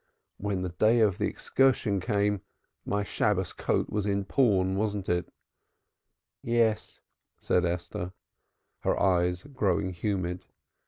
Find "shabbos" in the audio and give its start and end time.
3.03-3.53